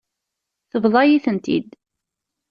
[0.71, 1.69] Tebḍa-yi-tent-id.